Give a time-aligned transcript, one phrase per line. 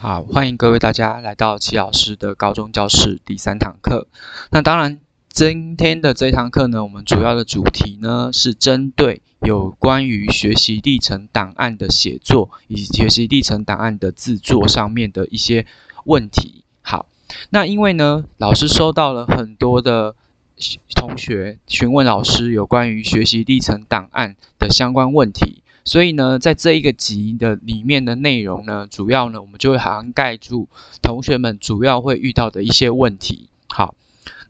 [0.00, 4.06] 好，欢迎各位大家来到齐老师的高中教室第三堂课。
[4.52, 15.66] 那当然，今天的这一堂课呢，我们主要的主题呢是针对有关于学习历程档案的写作以及学习历程档案的制作上面的一些
[16.04, 16.62] 问题。
[16.80, 17.08] 好，
[17.50, 20.14] 那因为呢，老师收到了很多的
[20.94, 25.64] 同学询问老师有关于学习历程档案的相关问题。
[25.88, 30.68] 所以呢，在这一个集的里面的内容呢，主要呢，我们就会涵盖住
[31.00, 33.48] 同学们主要会遇到的一些问题。
[33.68, 33.94] 好，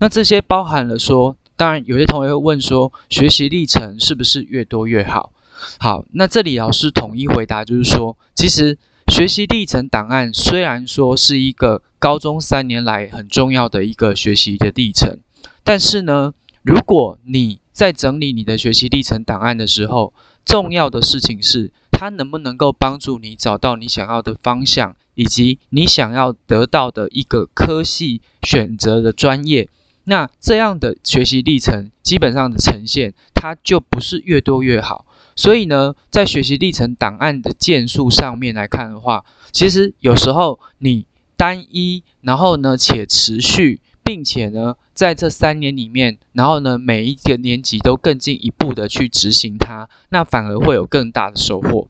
[0.00, 5.32] 那这些包含了说，当然有些同学会问说，学习历程是不是越多越好？
[5.78, 8.76] 好，那这里老师统一回答就是说，其实
[9.06, 15.20] 学习历程档案虽然说是一个高中三年来很重要的一个学习的历程，
[15.62, 20.12] 但是呢，如果你在整理你的学习历程档案的时候，
[20.44, 29.68] 重要的事情是，它能不能够帮助你找到你想要的方向，以及你想要得到的一个科系选择的专业。
[30.02, 35.06] 那这样的学习历程基本上的呈现，它就不是越多越好。
[35.36, 43.80] 所以呢，在学习历程档案的件数上面来看的话，其实有时候你单一，然后呢且持续。
[44.08, 51.88] 并且呢，在这三年里面，然后呢，每一个年级都更进一步的去执行它，那反而会有更大的收获。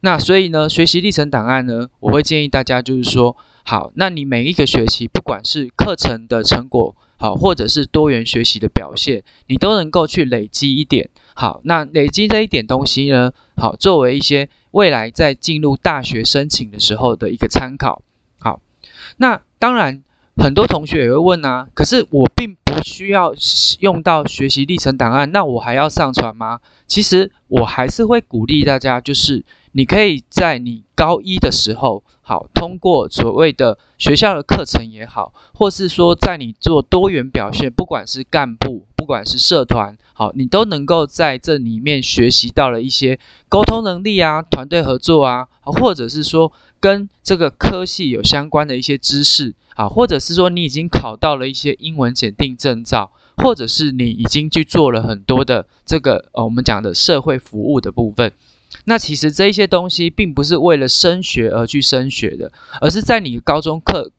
[0.00, 11.08] 那所以呢，学习历程档案呢，我会建议大家就是说，好，那你每一个学期，不管是课程的成果好，或者是多元学习的表现，你都能够去累积一点。
[11.32, 18.02] 好，那累积这一点东西呢，好，作为一些未来在进入大学申请的时候的一个参考。
[18.40, 18.60] 好，
[19.16, 20.02] 那当然。
[20.36, 23.34] 很多同学也会问啊，可是我并不需要
[23.80, 26.60] 用到学习历程档案，那我还要上传吗？
[26.86, 29.44] 其实我还是会鼓励大家，就是
[29.76, 46.50] 你可以在你高一的时候，好通过所谓的学校的课程也好，或是说在你做多元表现，不管是干部，不管是社团，好，你都能够在这里面学习到了一些沟通能力啊，团队合作啊，或者是说。
[46.78, 58.32] 跟这个科系有相关的一些知识啊，或者是说你已经考到了一些英文检定证照，或者是你已经去做了很多的这个呃我们讲的社会服务的部分。
[58.84, 64.10] 那其实这一些东西并不是为了升学而去升学的，而是在你高中课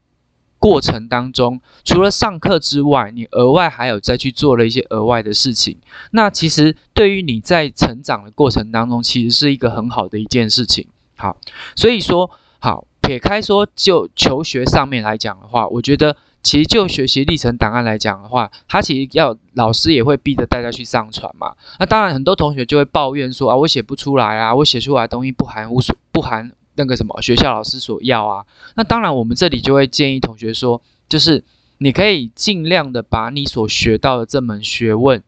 [0.58, 5.78] 过程当中，除了上课之外，你额外还有再去做了一些额外的事情。
[6.10, 10.88] 那其实对于你在成长的过程当中，其实是一个很好的一件事情。
[11.16, 11.38] 好，
[11.76, 12.30] 所以说。
[12.60, 21.54] 好，撇开说就求学上面来讲的话，我觉得其实就学习历程档案来讲的话，它其实要老师也会逼着大家去上传嘛。
[21.78, 28.46] 那当然很多同学就会抱怨说啊，我写不出来啊，我写出来东西不含无所不含那个什么学校老师所要啊。
[28.76, 31.44] 那当然我们这里就会建议同学说，就是
[31.78, 35.22] 你可以尽量的把你所学到的这门学问，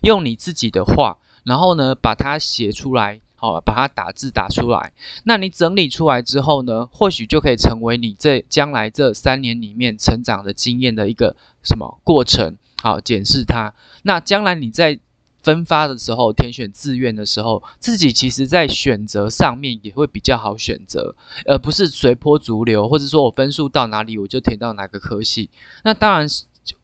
[0.00, 3.20] 用你自己的话，然后呢把它写出来。
[3.42, 4.92] 好，把它打字打出来。
[5.24, 12.56] 那你整理出来之后呢，或许就可以成为你这将来这三年里面成长的经验的一个什么过程？
[12.80, 13.74] 好，检视它。
[14.04, 15.00] 那将来你在
[15.42, 25.50] 分发的时候，填选志愿的时候，自己其实在选择上面也会比较好选择，而不是随波逐流，或者说我分数到哪里我就填到哪个科系。
[25.82, 26.28] 那当然，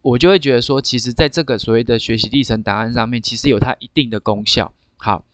[0.03, 4.73] 我就会觉得说，其实在这个所谓的学习历程答案上面，其实有它一定的功效。
[4.97, 5.25] 好，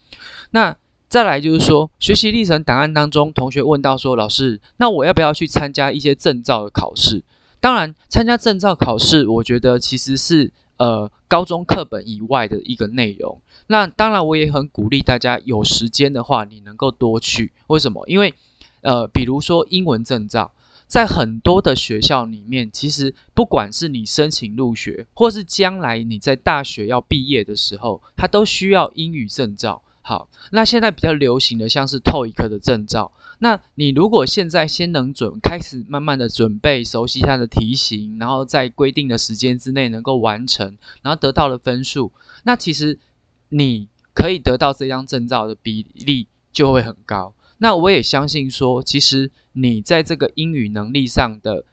[0.50, 0.76] 那。
[1.14, 7.22] 再来就是说，学习历程档案当中，同学问到说：“老师，那我要不要去参加一些证照的考试？”
[7.62, 13.40] 当然，参加证照考试，我觉得其实是呃高中课本以外的一个内容。
[13.68, 17.52] 那当然，我也很鼓励大家有时间的话，你能够多去。
[17.68, 18.04] 为什么？
[18.08, 18.34] 因为
[18.80, 20.50] 呃，比如说英文证照，
[20.88, 29.80] 在很多的学校里面，其实不管是你申请入学，或是将来你在大学要毕业的时候，它都需要英语证照。
[30.06, 42.12] 好，那现在比较流行的像是透一科的证照，那你如果现在先能准开始慢慢的准备，熟悉它的题型，然后在规定的时间之内能够完成，然后得到了分数，
[42.42, 42.98] 那其实
[43.48, 47.32] 你可以得到这张证照的比例就会很高。
[47.56, 51.64] 那我也相信说，其实你在这个英语能力上的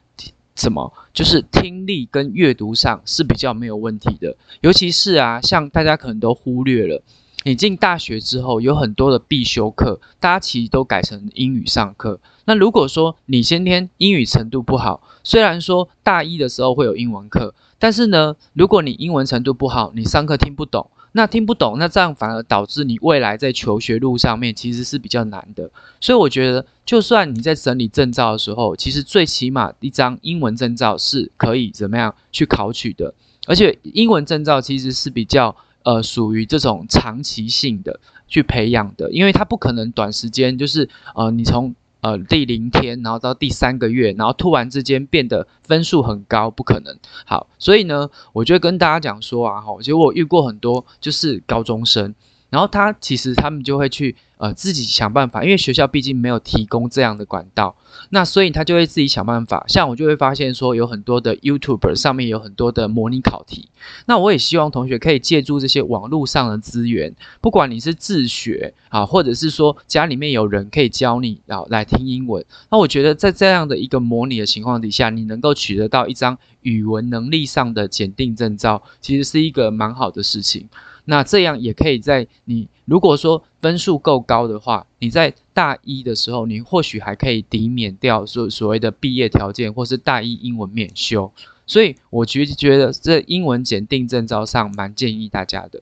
[0.56, 7.04] 什么，就是听力跟阅读上是比较没有问题的，尤其是啊，像大家可能都忽略了。
[7.44, 12.20] 你进大学之后，有很多的必修课，大家其实都改成英语上课。
[12.46, 25.72] 那如果说你先天英语程度不好，虽然说大一的时候会有英文课，但是呢，如果你英文程度不好，你上课听不懂，那听不懂，那这样反而导致你未来在求学路上面其实是比较难的。
[26.00, 33.14] 所以我觉得，就算你在整理证照的时候，其实最起码一张英文证照是可以怎么样去考取的。
[33.48, 41.76] 而且英文证照其实是比较呃属于这种长期性的去培养的，因为它不可能短时间就是呃你从。
[42.04, 46.98] 呃，第零天，然后到第三个月，然后突然之间变得分数很高，不可能。
[47.28, 52.16] 好，所以呢，我就跟大家讲说啊，哈，其实我遇过很多就是高中生。
[52.52, 57.78] 然后他其实他们就会去呃自己想办法，因为学校毕竟没有提供这样的管道，
[58.10, 59.64] 那所以他就会自己想办法。
[59.70, 63.70] 像我就会发现说有很多的 YouTube 上面有很多的模拟考题，
[64.06, 80.68] 那我也希望同学可以借助这些网络上的资源，不管你是自学啊，或者是说家里面有人可以教你然后来听英文，那我觉得在这样的一个模拟的情况底下，你能够取得到一张语文能力上的检定证照，其实是一个蛮好的事情。
[81.06, 91.32] 那这样也可以在你如果说分数够高的话，你在大一的时候，你或许还可以抵免掉所所谓的毕业条件，或是大一英文免修。
[91.66, 95.82] 所以我觉觉得这英文检定证照上蛮建议大家的。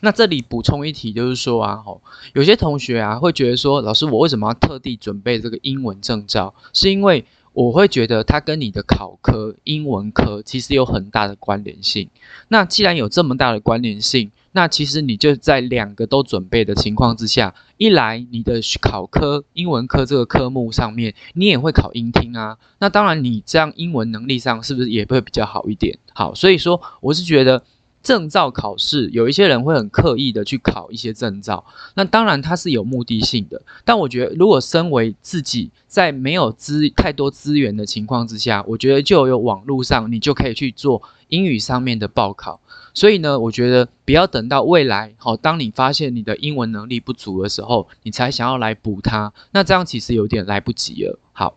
[0.00, 2.00] 那这里补充一题，就是说啊，吼，
[2.34, 6.54] 有些同学啊会觉得说，老师我为什么要特地准备这个英文证照？
[6.72, 7.24] 是因为
[7.56, 12.10] 我会觉得它跟你的考科英文科其实有很大的关联性。
[12.48, 22.58] 那既然有这么大的关联性，那其实你就在两个都准备的情况之下，一来你的考科英文科这个科目上面，你也会考英听啊。
[22.78, 25.98] 那当然你这样英文能力上是不是也会比较好一点？
[26.12, 27.62] 好，所以说我是觉得。
[28.06, 31.64] 证照考试有一些人会很刻意的去考一些证照，
[31.96, 33.60] 那当然它是有目的性的。
[33.84, 42.60] 但我觉得，如果身为自己在没有资太多资源的情况之下，我觉得就有网络上你就可以去做英语上面的报考。
[42.94, 51.18] 所以呢，我觉得不要等到未来好，当你发现你的英文能力不足的时候，你才想要来补它，那这样其实有点来不及了。
[51.32, 51.56] 好。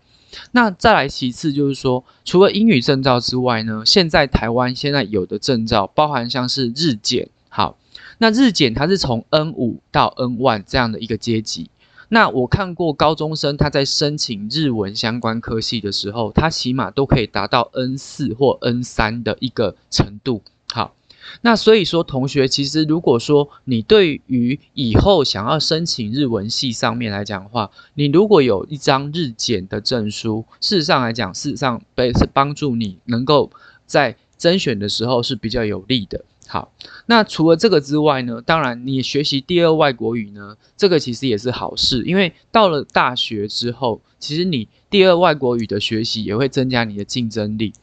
[0.51, 7.77] 那再来其次就是说，除了英语证照之外呢，现在台湾现在有的证照包含像是日检，好，
[8.17, 11.69] 那日检它是从 N 五到 N 万这样的一个阶级。
[12.09, 20.41] 那我看过高中生他在申请日文相关科系的时候，他起码都可以达到 N 四或 N 三的一个程度，
[20.71, 20.93] 好。
[21.41, 33.51] 那所以说，同学，其实如果说你对于以后想要申请日文系上面来讲的话，你如果有一张日检的证书，事实上来讲，事实上被是帮助你能够
[33.85, 36.23] 在甄选的时候是比较有利的。
[36.47, 36.71] 好，
[37.05, 47.73] 那除了这个之外呢，当然你学习第二外国语呢，这个其实也是好事，因为到了大学之后，其实你第二外国语的学习也会增加你的竞争力。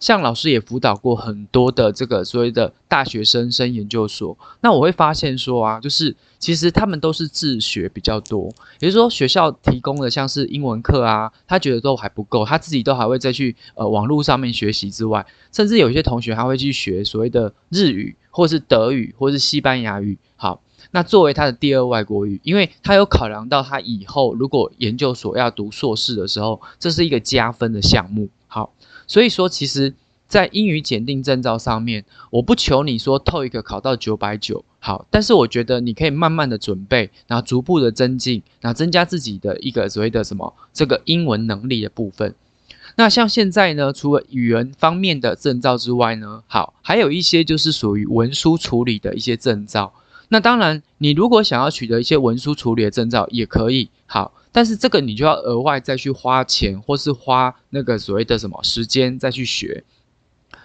[0.00, 20.60] 像老师也辅导过很多的这个所谓的大学生升研究所，那我会发现说啊，就是其实他们都是自学比较多，也就是说学校提供的像是英文课啊，他觉得都还不够，他自己都还会再去呃网络上面学习之外，甚至有些同学还会去学所谓的日语或是德语或是西班牙语，好，
[20.90, 28.72] 那作为他的第二外国语，因为他有考量到他以后如果研究所要读硕士的时候，这是一个加分的项目，好。
[29.06, 29.92] 所以说，其实，
[30.26, 42.34] 在英语检定证照上面，我不求你说透一个考到九百九，好，但是我觉得你可以慢慢的准备，然后逐步的增进，然后增加自己的一个所谓的什么这个英文能力的部分。
[42.96, 49.92] 那像现在呢，除了语言方面的证照之外呢，好，还有一些就是属于文书处理的一些证照。
[50.28, 54.32] 那当然，你如果想要取得一些文书处理的证照，也可以，好。
[54.56, 59.84] 但是这个你就要额外再去花钱，或是花那个所谓的什么时间再去学。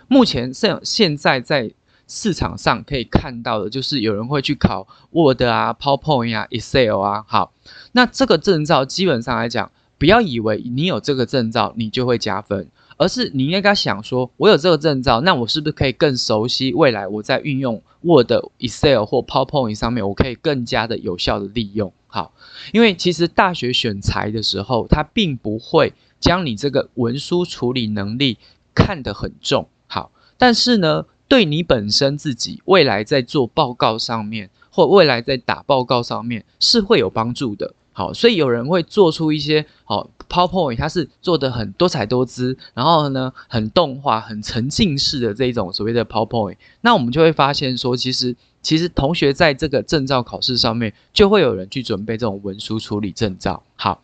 [0.08, 1.74] 目前现现在在
[2.08, 7.26] 市场上可以看到的，就是有人会去考 Word 啊、PowerPoint 啊、Excel 啊。
[7.28, 7.52] 好，
[7.92, 21.92] 那这个证照基本上来讲，不要以为你有这个证照你就会加分，而是你应该想说，我有这个证照，那我是不是可以更熟悉未来我在运用 Word、Excel 或 PowerPoint 上面，我可以更加的有效的利用。
[22.14, 22.34] 好，
[22.74, 28.38] 因为其实大学选材的时候，他并不会将你这个文书处理能力
[28.76, 29.70] 看得很重。
[29.88, 37.74] 好，但是呢，对你本身自己未来在做报告上面，或未来在打报告上面是会有帮助的。
[38.02, 48.36] 好，所以有人会做出一些好 PowerPoint，它是做的很多彩多姿，然后呢，很动画、很沉浸式的这一种所谓的 PowerPoint，那我们就会发现说，其实。
[48.64, 53.64] 其实同学在这个证照考试上面，就会有人去准备这种文书处理证照。
[53.76, 54.04] 好，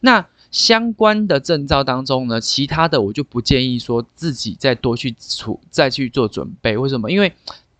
[0.00, 6.78] 那相关的证照当中呢，其他的我就不建议说自己再多去处再去做准备。
[6.78, 7.10] 为什么？
[7.10, 7.34] 因为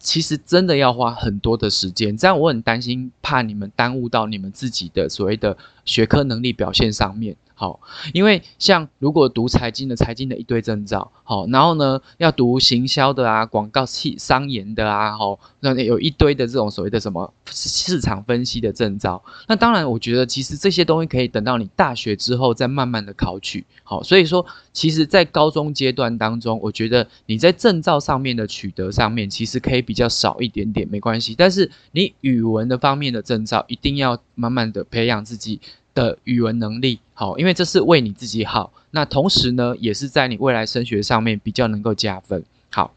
[0.07, 7.35] 其实真的要花很多的时间，这样我很担心，怕你们耽误到你们自己的所谓的学科能力表现上面。
[7.59, 7.81] 好，
[8.13, 24.45] 因为像如果读财经的，财经的一堆证照，好，然后呢要读行销的啊，广告系商研的啊，好，那有一堆的这种所谓的什么市场分析的证照，那当然我觉得其实这些东西可以等到你大学之后再慢慢的考取，好，所以说
[24.75, 35.59] 其实在高中阶段当中，我觉得你在证照上面的取得上面其实可以比较少一点点没关系，但是你语文的方面的证照一定要慢慢的培养自己。
[35.97, 38.73] 的语文能力好，因为这是为你自己好。
[38.91, 42.45] 那同时呢，也是在你未来升学上面比较能够加分。
[42.71, 42.95] 好，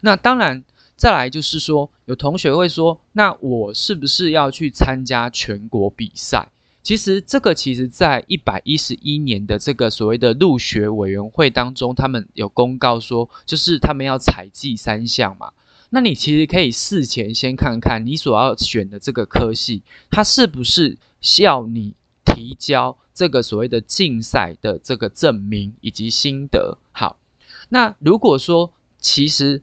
[0.00, 0.64] 那当然
[0.96, 6.48] 再来就是说，有同学会说，那我是不是要去参加全国比赛？
[6.84, 15.52] 其实这个其实在一百一十一年的这个所谓的入学委员会当中，他们有公告说，就是他们要采集三项嘛。
[15.90, 20.96] 那你其实可以事前先看看你所要选的这个科系，它是不是
[21.40, 21.94] 要你。
[22.26, 26.76] 提交这个所谓的竞赛的这个证明以及心得。
[26.92, 27.18] 好，
[27.70, 29.62] 那如果说其实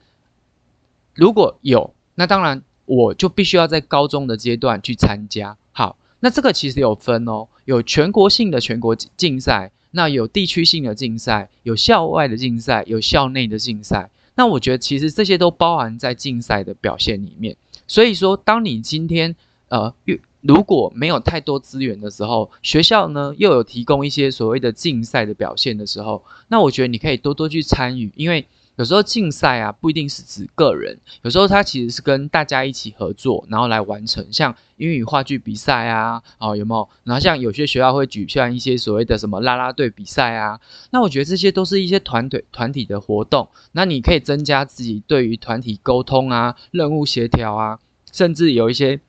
[1.13, 5.58] 如果有，那当然我就必须要在高中的阶段去参加。
[5.72, 14.10] 好，那这个其实有分哦，有全国性的全国竞赛，那有地区性的竞赛，有校外的竞赛，有校内的竞赛。
[14.36, 17.55] 那我觉得其实这些都包含在竞赛的表现里面。
[17.88, 19.36] 所以说，当你今天
[19.70, 28.45] 呃越如果没有太多资源的时候，学校呢又有提供一些所谓的竞赛的表现的时候，那我觉得你可以多多去参与，因为
[28.75, 36.89] 有时候竞赛啊不一定是指个人，有时候它其实是跟大家一起合作，然后来完成，像英语话剧比赛啊，哦有没有？
[37.05, 40.59] 然后像有些学校会举办一些所谓的什么啦啦队比赛啊，
[40.91, 47.79] 那我觉得这些都是一些团队团体的活动，那你可以增加自己对于团体沟通啊、任务协调啊，
[48.12, 49.00] 甚至有一些。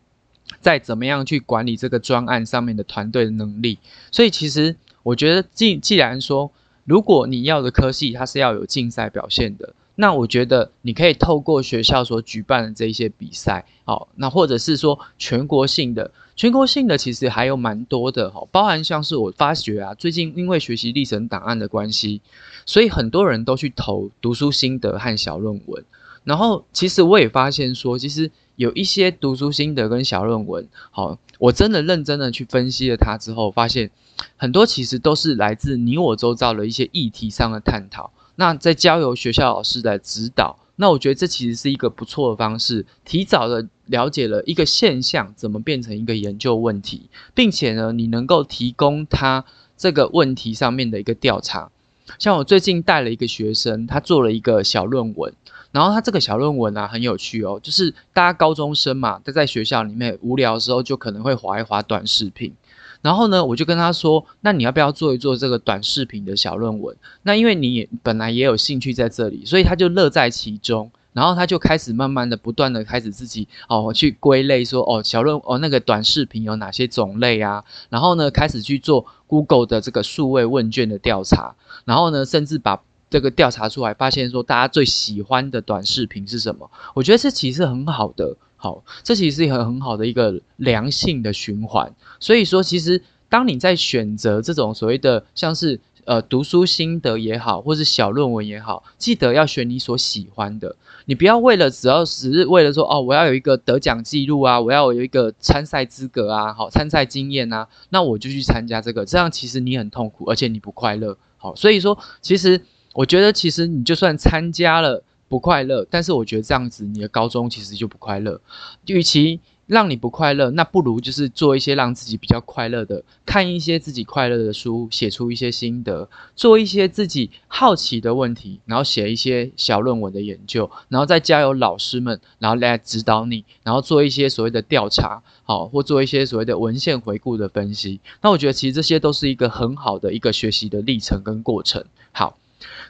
[0.65, 3.79] 在怎么样去管理这个专案上面的团队的能力，
[4.11, 6.51] 所以其实我觉得，既既然说，
[6.85, 22.23] 如果你要的科系它是要有竞赛表现的，那我觉得你可以透过学校所举办的这一些比赛，好，那或者是说全国性的，全国性的其实还有蛮多的哈，包含像是我发觉啊，最近因为学习历程档案的关系，
[22.65, 25.85] 所以很多人都去投读书心得和小论文，
[26.25, 28.31] 然后其实我也发现说，其实。
[28.57, 33.91] 有一些读书心得跟小论文，好，我真的认真的去分析了它之后，发现
[34.37, 38.13] 很多其实都是来自你我周遭的一些议题上的探讨。
[38.37, 49.45] 那在交由学校老师来指导，那我觉得这其实是一个不错的方式，提早的了解了一个现象怎么变成一个研究问题，并且呢，你能够提供他
[49.77, 51.71] 这个问题上面的一个调查。
[52.19, 55.33] 像我最近带了一个学生，他做了一个小论文。
[55.73, 62.55] 然后他这个小论文啊很有趣哦，就是大家高中生嘛，他在学校里面无聊的时候就可能会划一划短视频。
[63.03, 66.97] 然后呢，我就跟他说：“那你要不要做一做这个短视频的小论文？
[67.23, 70.91] 那因为你也本来也有兴趣在这里，所以他就乐在其中。
[71.15, 77.65] 然后他就开始慢慢的、不断的开始自己哦去归类，说哦小论哦那个短视频有哪些种类啊？
[77.89, 81.55] 然后呢，开始去做 Google 的这个数位问卷的调查。
[81.87, 86.71] 然后呢，甚至把这个调查出来，发现说大家最喜欢的短视频是什么？
[86.95, 91.95] 我觉得这其实很好的，好，这其实是一个很好的一个良性的循环。
[92.19, 100.77] 所以说，其实当你在选择这种所谓的像是呃读书心得也好，或是小论文也好，记得要选你所喜欢的。
[101.07, 111.17] 你不要为了只要只是为了说哦，我要有一个得奖记录啊，我要有一个参赛资格啊，好参赛经验啊，那我就去参加这个，这样其实你很痛苦，而且你不快乐。
[111.37, 112.61] 好，所以说其实。
[112.97, 118.41] 我觉得其实你就算参加了不快乐，但是我觉得这样子你的高中其实就不快乐。
[118.87, 138.01] 与其让你不快乐，那不如就是做一些让自己比较快乐的，看一些自己快乐的书，写出一些心得，做一些自己好奇的问题，然后写一些小论文的研究，然后再交由老师们，然后来指导你，然后做一些所谓的调查，好，或做一些所谓的文献回顾的分析。
[138.21, 141.85] 那我觉得其实这些都是一个很好的一个学习的历程跟过程。
[142.13, 142.37] 好。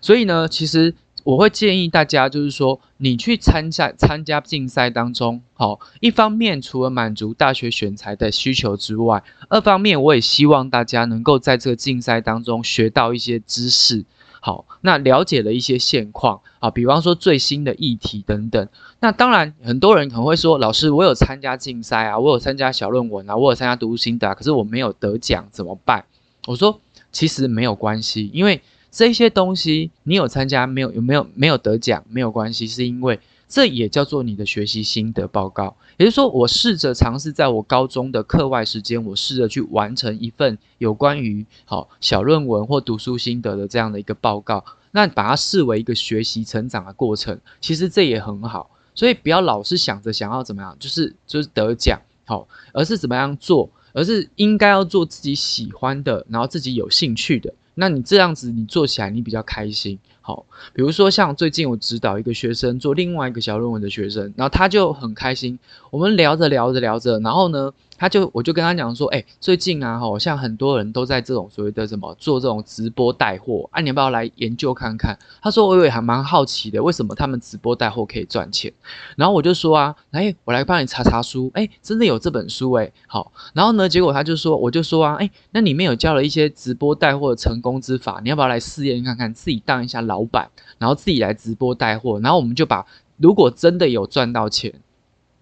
[0.00, 14.04] 所以呢，其实我会建议大家，就是说，你去参加参加竞赛当中，好，一方面除了满足大学选材的需求之外，二方面我也希望大家能够在这个竞赛当中学到一些知识，
[14.40, 18.68] 好，那了解了一些现况啊，比方说最新的议题等等。
[19.00, 26.04] 那当然，很多人可能会说，老师，我有参加竞赛啊，我有参加小论文啊，我有参加读书心得，可是我没有得奖，怎么办？
[26.46, 28.60] 我说，其实没有关系，因为。
[28.94, 30.92] 这些东西你有参加没有？
[30.92, 35.76] 有没有没有得奖没有关系，是因为这也叫做你的学习心得报告。
[35.96, 44.64] 也就是说，我试着尝试在我高中的课外时间，我试着去完成一份有关于好小论文或读书心得的这样的一个报告。
[44.92, 48.70] 那把它视为一个学习成长的过程，其实这也很好。
[48.94, 57.52] 所以不要老是想着想要怎么样，就是就是得奖好，而是怎么样做，而是应该要做自己喜欢的，然后自己有兴趣的。
[57.74, 59.98] 那你这样子你做起来你比较开心。
[60.26, 65.58] 好，比如说像最近我指导一个学生做另外一个小论文的学生，然后他就很开心。
[65.90, 67.70] 我们聊着聊着聊着，然后呢？
[67.96, 75.16] 他就我就跟他讲说，哎，最近啊，好像很多人都在这种所谓的什么做这种直播带货，啊，你要不要来研究看看？
[75.40, 78.72] 他说我也还蛮好奇的，为什么他们直播带货可以赚钱？
[79.16, 94.72] 然后我就说啊，哎，我来帮你查查书，哎，真的有这本书哎，好，然后呢，结果他就说，我就说啊，哎，那里面有教了一些直播带货的成功之法，你要不要来试验看看，自己当一下老老板，然后自己来直播带货，然后我们就把如果真的有赚到钱。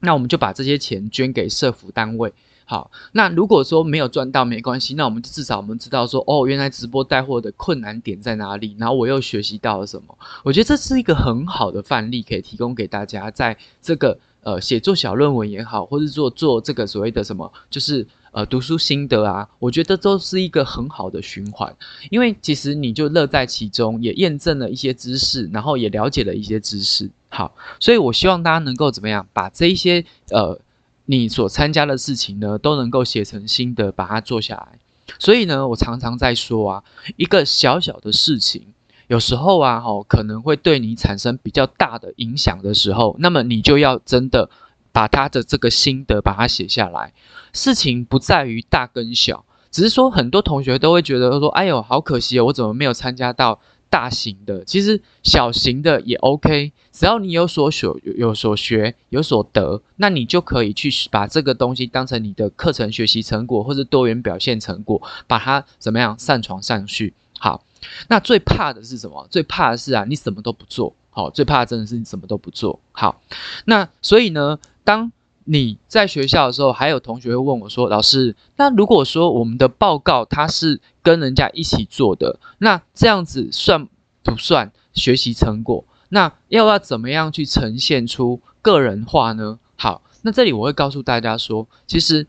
[0.04, 2.32] 那我们就把这些钱捐给社福单位。
[2.64, 10.18] 好，那如果说没有赚到没关系，那我们就至少我们知道说，哦，原来直播带货的困难点在哪里，然后我又学习到了什么。
[10.42, 21.74] 我觉得这是一个很好的范例，可以提供给大家，在这个呃写作小论文也好，或是做做这个所谓的什么，就是呃读书心得啊，我觉得都是一个很好的循环，
[22.10, 27.10] 因为其实你就乐在其中，也验证了一些知识，然后也了解了一些知识。
[27.28, 30.58] 好，所以我希望大家能够怎么样，把这一些呃
[31.06, 34.78] 你所参加的事情呢，都能够写成心得，把它做下来。
[35.18, 36.84] 所以呢，我常常在说啊，
[37.16, 38.66] 一个小小的事情，
[39.08, 44.48] 有时候啊，哈，可能会对你产生比较大的影响的时候，那么你就要真的
[44.92, 47.12] 把他的这个心得把它写下来。
[47.52, 53.60] 事情不在于大跟小，只是说很多同学都会觉得说，哎呦，好可惜哦，我怎么没有参加到？
[53.92, 67.12] 大型的其实小型的也 OK，只要你有所学、有所学、有所得，那你就可以去把这个东西当成你的课程学习成果或者多元表现成果，把它怎么样上传上去。
[67.38, 67.66] 好，
[68.08, 69.28] 那最怕的是什么？
[69.30, 70.96] 最怕的是啊，你什么都不做。
[71.10, 72.80] 好，最怕真的是你什么都不做。
[72.92, 73.20] 好，
[73.66, 75.12] 那所以呢，当
[75.44, 83.88] 你在学校的时候，还有同学会问我说：“老师，那如果说我们的报告它是跟人家一起做的，那这样子算
[84.22, 85.84] 不算学习成果？
[86.08, 92.26] 那要要怎么样去呈现出个人化呢？”好，那这里我会告诉大家说，其实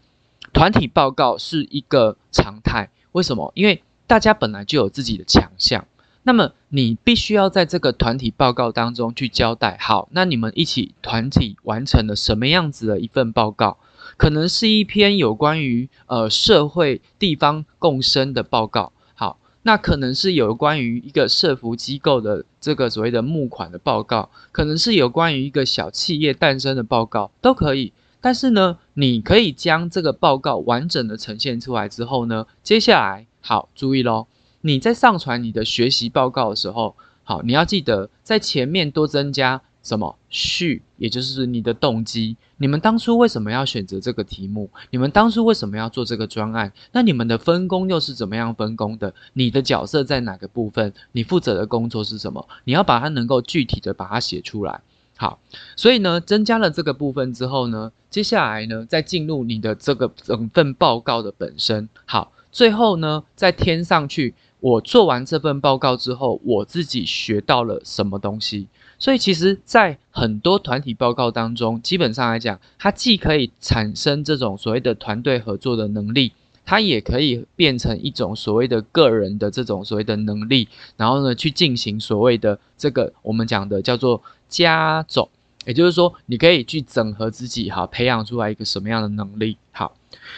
[0.52, 2.90] 团体报告是一个常态。
[3.12, 3.52] 为什么？
[3.54, 5.86] 因为大家本来就有自己的强项。
[6.24, 13.78] 那么你必须要在这个团体报告当中去交代，好，那你们一起团体完成了什么样子的一份报告？
[14.16, 27.92] 可能是一篇有关于呃社会地方共生的报告，好，那可能是有关于一个社服机构的这个所谓的募款的报告，可能是有关于一个小企业诞生的报告，都可以。
[28.22, 34.28] 但是呢，你可以将这个报告完整的呈现出来之后呢，接下来好注意喽。
[34.66, 36.96] 你在上传你的学习报告的时候，
[37.26, 42.38] 好，你要记得在前面多增加什么序，也就是你的动机。
[42.56, 44.70] 你们当初为什么要选择这个题目？
[44.90, 46.72] 你们当初为什么要做这个专案？
[46.94, 49.14] 那你们的分工又是怎么样分工的？
[49.34, 50.94] 你的角色在哪个部分？
[51.12, 52.48] 你负责的工作是什么？
[52.64, 54.80] 你要把它能够具体的把它写出来。
[55.18, 55.40] 好，
[55.76, 61.90] 所以呢，增加了这个部分之后呢，接下来呢，再进入你的这个整份报告的本身。
[62.06, 64.34] 好，最后呢，再添上去。
[64.64, 68.68] 我做完这份报告之后，我自己学到了什么东西？
[68.98, 76.32] 所以其实，在很多团体报告当中，基本上来讲，它既可以产生这种所谓的团队合作的能力，
[76.64, 85.28] 它也可以变成一种所谓的个人的这种所谓的能力，然后呢，去进行所谓的这个我们讲的叫做加总，
[85.66, 89.58] 也就是说，你可以去整合自己，哈，培养出来一个什么样的能力？
[89.74, 89.94] 好，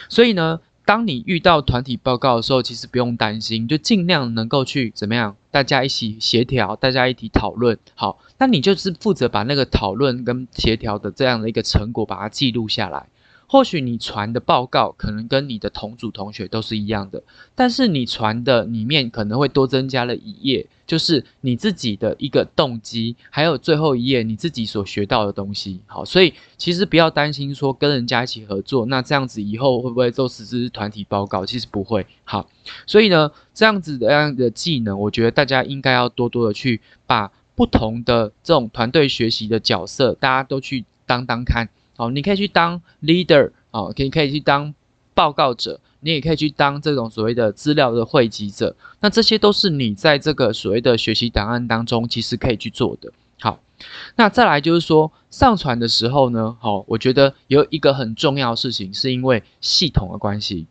[0.08, 0.58] 所以呢。
[0.86, 7.76] 当你遇到团体报告的时候，其实不用担心，就尽量能够去怎么样，大家一起协调，大家一起讨论。
[7.96, 13.08] 好，那你就是负责把那个讨论跟协调的这样的一个成果，把它记录下来。
[13.48, 17.22] 或许你传的报告可能跟你的同组同学都是一样的，
[17.54, 25.80] 但是你传的里面可能会多增加了一页，就是你自己的一个动机，还有最后一页你自己所学到的东西。
[25.86, 31.46] 好，所以其实不要担心说跟人家一起合作，那这样子以后会不会都实施团体报告？
[31.46, 32.06] 其实不会。
[32.24, 32.48] 好，
[32.86, 41.68] 所以呢，这样子的样的技能，我觉得大家应该要多多的去把不同的这种团队学习的角色，大家都去当当看。
[41.96, 44.74] 好，你可以去当 leader，哦，可以可以去当
[45.14, 48.76] 报告者，你也可以去当这种所谓的资料的汇集者。
[49.00, 53.12] 那这些都是你在这个所谓的学习档案当中，其实可以去做的。
[53.40, 53.60] 好，
[54.16, 60.66] 那再来就是说上传的时候呢，好，我觉得有一个很重要的事情，是因为系统的关系。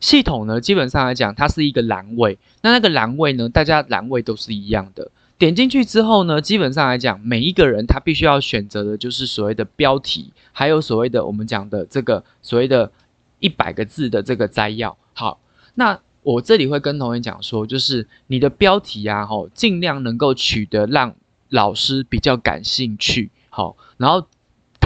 [0.00, 2.38] 系统呢，基本上来讲，它是一个栏位。
[2.62, 5.10] 那那个栏位呢，大家栏位都是一样的。
[5.38, 12.90] 点进去之后呢，基本上来讲，每一个人他必须要选择的就是所谓的标题，还有所谓的我们讲的这个所谓的
[13.38, 14.96] 一百个字的这个摘要。
[15.12, 15.38] 好，
[15.74, 21.14] 那我这里会跟同学讲说，就是你的标题啊，吼，尽量能够取得让
[21.50, 24.26] 老师比较感兴趣，好，然后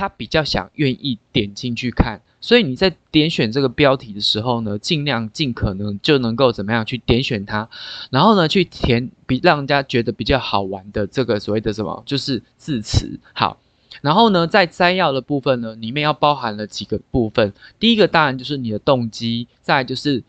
[0.01, 2.23] 他比较想愿意点进去看。
[2.41, 7.69] 所以你在点选这个标题的时候呢，尽量尽可能就能够怎么样去点选它，
[8.09, 13.21] 然后呢去填比让人家觉得比较好玩的这个所谓的什么，就是字词。
[13.35, 13.59] 好，
[14.01, 17.53] 然后呢在摘要的部分呢，里面要包含了几个部分。
[17.79, 20.25] 第一个当然就是你的动机，再就是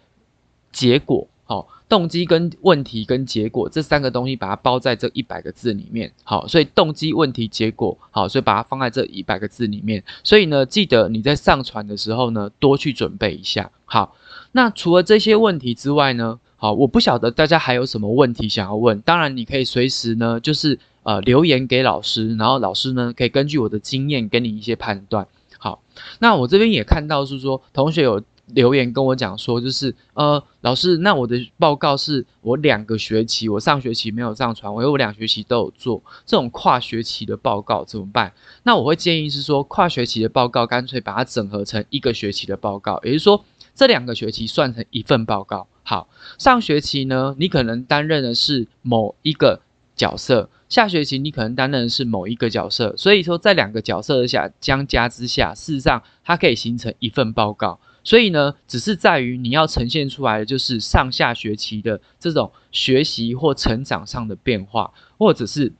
[0.73, 1.29] 结果。
[1.45, 1.69] 好。
[1.91, 6.13] 动机跟问题跟结果这三个东西，把它包在这一百个字里面。
[6.23, 10.01] 好，所以动机、问题、结果，好，所以把它放在这一百个字里面。
[10.23, 13.71] 所以呢，记得你在上传的时候呢，多去准备一下。
[13.83, 14.15] 好，
[14.53, 19.01] 那除了这些问题之外呢，好，我不晓得大家还有什么问题想要问。
[19.01, 25.27] 当然，你可以随时呢，就是呃留言给老师，然后老师呢可以根据我的经验给你一些判断。
[25.57, 25.83] 好，
[26.19, 28.23] 那我这边也看到是说同学有。
[28.53, 38.33] 留言跟我讲说，就是呃，老师，那我的报告是我两个学期，我上学期没有上传，我有两学期都有做这种跨学期的报告怎么办？
[38.63, 45.67] 那我会建议是说，跨学期的报告干脆把它整合成一个学期的报告，也就是说，这两个学期算成一份报告。
[45.83, 49.61] 好，上学期呢，你可能担任的是某一个
[49.95, 57.79] 角色，下学期你可能担任的是某一个角色，所以说在两个角色下相加之下，事实上它可以形成一份报告。
[58.03, 65.71] 所以呢，只是在于你要呈现出来的就是上下学期的这种学习或成长上的变化，或者是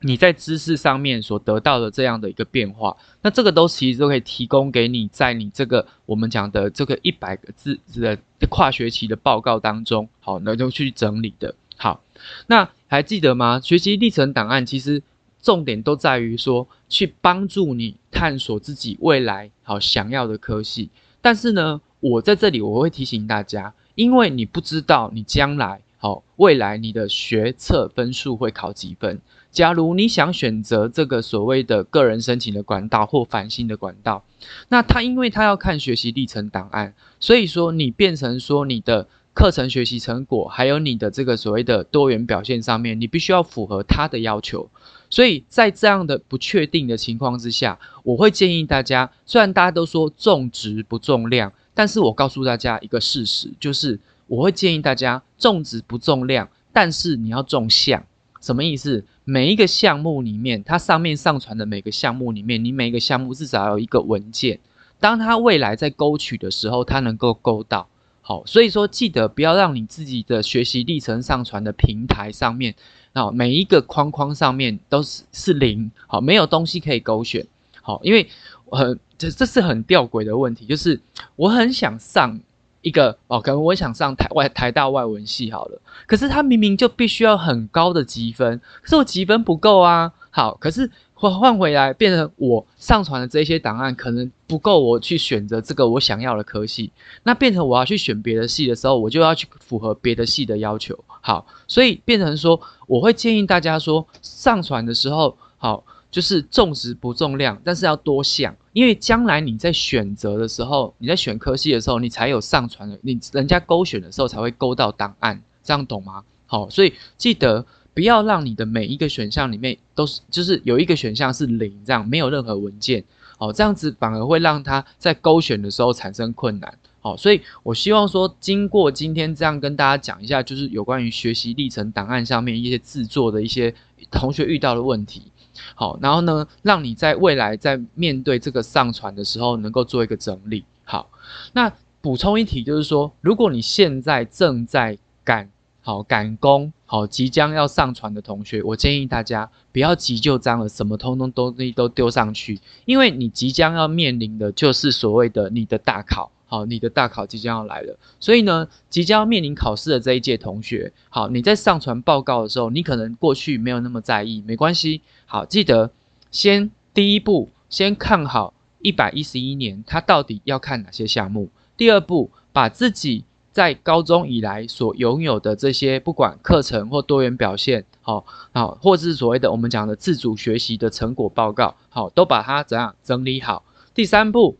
[0.00, 2.96] 你在知识上面所得到的这样的一个变化。
[3.20, 8.16] 那这个都其实都可以提供给你，在你这个我们讲的这个一百个字的
[8.48, 11.54] 跨学期的报告当中，好，能够去整理的。
[11.76, 12.02] 好，
[12.46, 13.60] 那还记得吗？
[13.62, 15.02] 学习历程档案其实
[15.42, 20.90] 重点都在于说，去帮助你探索自己未来好想要的科系。
[21.20, 29.20] 但是呢，我在这里我会提醒大家，因为你不知道你将来好未来你的学测分数会考几分。
[29.50, 34.22] 假如你想选择这个所谓的个人申请的管道或繁星的管道，
[34.68, 44.68] 那他因为他要看学习历程档案，所以说你变成说你的课程学习成果还有你的这个所谓的多元表现上面，你必须要符合他的要求。
[45.10, 58.04] 所以在这样的不确定的情况之下，我会建议大家，虽然大家都说重质不重量，但是我告诉大家一个事实，就是我会建议大家重质不重量，但是你要重项。
[58.40, 59.04] 什么意思？
[59.22, 64.58] 每一个项目里面，它上面上传的每个项目里面，你每一个项目至少要有一个文件，
[64.98, 67.88] 当它未来在勾取的时候，它能够勾到。
[68.28, 72.74] 好，所以说记得不要让你自己的学习历程上传的平台上面。
[73.14, 77.46] 好，每一个框框上面都是是零，好，没有东西可以勾选，
[77.80, 78.28] 好，因为
[78.70, 81.00] 很这这是很吊诡的问题，就是
[81.36, 82.38] 我很想上
[82.82, 90.90] 一个哦，可能我想上台外台大外文系好了，可是他明明就必须要很高的积分，可是我积分不够啊，好，可是。
[91.20, 96.92] 换换回来，变成我上传的这些档案可能不够，我去选择这个我想要的科系，
[97.24, 100.96] 那变成我要去选别的系的时候，我就要去符合别的系的要求。
[101.20, 116.22] 好，所以变成说，我会建议大家说，上传的时候，好，就是重质不重量，但是要多想，因为将来你在选择的时候，你在选科系的时候，你才有上传的，你人家勾选的时候才会勾到档案，这样懂吗？
[116.46, 117.66] 好，所以记得。
[117.98, 123.02] 不要让你的每一个选项里面都是，就是有一个选项是零，这样没有任何文件，
[123.38, 133.74] 哦，这样子反而会让他在勾选的时候产生困难，好，所以我希望说，经过今天这样跟大家讲一下，就是有关于学习历程档案上面一些制作的一些
[134.12, 135.32] 同学遇到的问题，
[135.74, 141.10] 好，然后呢，让你在未来在面对这个上传的时候能够做一个整理，好，
[141.52, 145.50] 那补充一题就是说，如果你现在正在赶
[145.82, 146.72] 好赶工。
[146.90, 165.90] 好，即将要上传的同学，我建议大家不要急就章了，什么通通东西都丢上去，因为你即将要面临的就是所谓的你的大考，好，你的大考即将要来了，所以呢，即将要面临考试的这一届同学，好，你在上传报告的时候，你可能过去没有那么在意，没关系，好，记得
[166.30, 173.24] 先第一步，先看好一百一十一年，它到底要看哪些项目，第二步，把自己。
[173.58, 183.64] 在高中以来所拥有的这些，不管课程或多元表现，好，好，或是所谓的我们讲的自主学习的成果报告，好，都把它怎样整理好。
[183.92, 184.56] 第三步，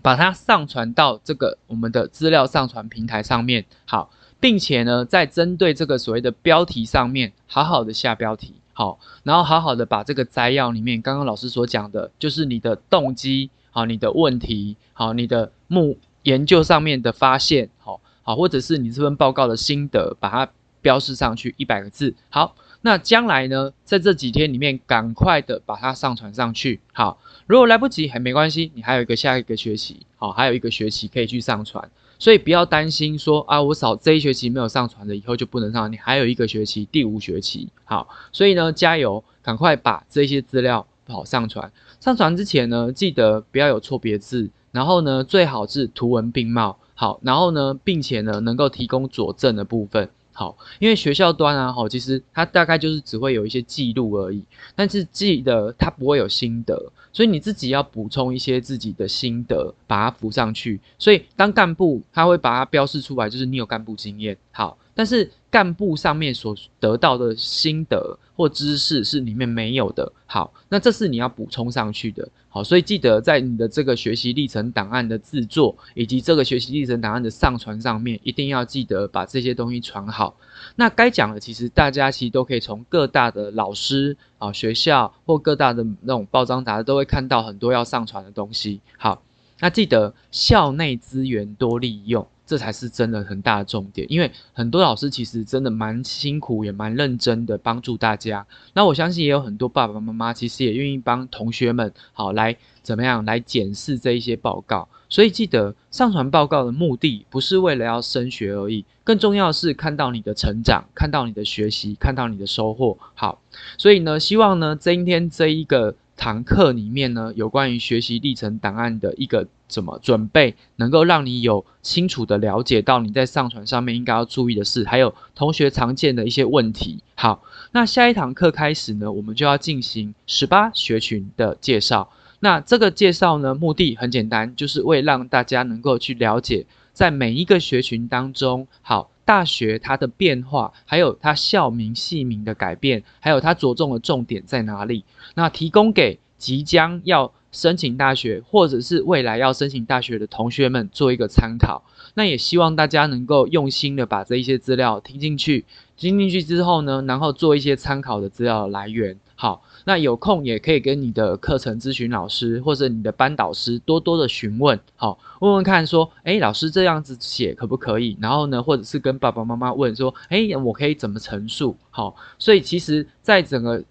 [0.00, 18.00] 把它上传到这个我们的资料上传平台上面，好，并且呢，在针对这个所谓的标题上面，好好的下标题，好，然后好好的把这个摘要里面刚刚老师所讲的，就是你的动机，好，你的问题，好，你的目研究上面的发现，好。
[18.22, 22.14] 好，或者是你这份报告的心得，把它标示上去一百个字。
[22.28, 26.80] 好，那将来呢，在这几天里面，赶快的把它上传上去。
[26.92, 31.90] 好，如果来不及还没关系，你还有一个下一个学期，好，还有一个学期可以去上传。
[32.18, 35.90] 所以不要担心说啊，我少这一学期没有上传的，以后就不能上。
[35.90, 37.70] 你还有一个学期，第五学期。
[37.84, 41.72] 好，所以呢，加油，赶快把这些资料好上传。
[41.98, 46.78] 上传之前呢，记得不要有错别字，然后呢，最好是图文并茂。
[47.00, 60.78] 好，然后呢，并且呢，能够提供佐证的部分，好，因为学校端啊，好，其实它大概就是只会有一些记录而已，但是记得它不会有心得，所以你自己要补充一些自己的心得，把它附上去。
[60.98, 64.76] 所以当干部他会把它标示出来，就是你有干部经验，好。
[64.92, 80.36] 但是干部上面所得到的心得或知识是里面没有的，好，那这是你要补充上去的，好，所以记得在你的这个学习历程档案的制作以及这个学习历程档案的上传上面，一定要记得把这些东西传好。
[80.76, 88.80] 那该讲的，其实大家其实都可以从各大的老师啊、学校或各大的那种报章杂志都会看到很多要上传的东西。
[88.96, 89.22] 好，
[89.58, 92.26] 那记得校内资源多利用。
[92.50, 98.44] 这才是真的很大的重点，因为很多老师其实真的蛮辛苦，也蛮认真的帮助大家。
[98.74, 104.88] 那我相信也有很多爸爸妈妈其实也愿意帮同学们好来怎么样来检视这一些报告。
[105.08, 112.98] 所以记得上传报告的目的不是为了要升学而已，更重要是看到你的成长，看到你的学习，看到你的收获。
[113.14, 113.40] 好，
[113.78, 115.94] 所以呢，希望呢今天这一个。
[116.20, 127.02] 堂课里面呢，有关于学习历程档案的一个怎么准备，能够让你有清楚的了解到你在上传上面应该要注意的事，还有同学常见的一些问题。
[127.14, 132.10] 好，那下一堂课开始呢，我们就要进行十八学群的介绍。
[132.40, 139.10] 那这个介绍呢，目的很简单，就是为让大家能够去了解，在每一个学群当中，好。
[139.30, 145.04] 大学它的变化，还有它校名、系名的改变，还有它着重的重点在哪里？
[145.36, 151.84] 那提供给即将要申请大学，或者是未来要申请大学的同学们做一个参考。
[152.14, 155.64] 那也希望大家能够用心的把这一些资料听进去，
[155.96, 159.16] 听进去之后呢，然后做一些参考的资料来源。
[159.36, 159.62] 好。
[159.84, 168.16] 那有空也可以跟你的课程咨询老师或者你的班导师多多的询问，好，问问看说，哎，老师这样子写可不可以？
[168.20, 171.76] 然后呢，或者是跟爸爸妈妈问说，哎，我可以怎么陈述？
[171.90, 173.82] 好，所以其实，在整个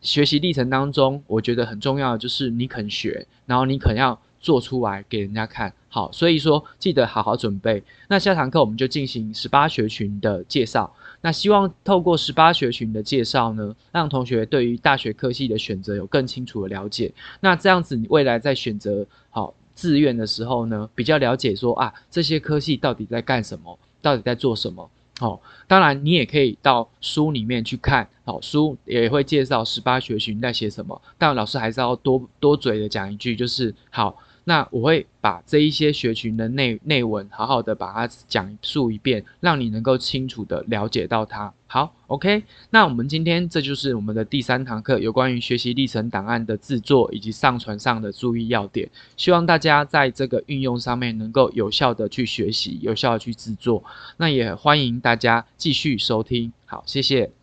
[0.00, 5.72] 学习历程当中，我觉得很重要的就是你肯学，然后你肯要做出来给人家看。
[5.96, 7.82] 好，所以说记得好好准备。
[8.06, 10.94] 那下堂课我们就进行十八学群的介绍。
[11.22, 17.14] 那希望透过十八学群的介绍呢，让同学对于大学科系的选择有更清楚的了解。
[17.40, 24.90] 那这样子，你未来在选择好志愿的时候呢，比较了解说啊，这些科系到底在干什么，到底在做什么。
[25.18, 31.00] 好，当然你也可以到书里面去看，好书也会介绍十八学群在写什么。
[31.16, 34.18] 但老师还是要多多嘴的讲一句，就是好。
[34.48, 41.52] 那我会把这一些学群的内内文好好的把它讲述一遍，让你能够清楚的了解到它。
[41.66, 42.44] 好，OK。
[42.70, 48.88] 那我们今天这就是我们的第三堂课，有关于学习历程档案的制作以及上传上的注意要点。
[49.16, 53.82] 希望大家在这个运用上面能够有效的去学习，有效的去制作。
[54.16, 56.52] 那也欢迎大家继续收听。
[56.66, 57.35] 好，谢谢。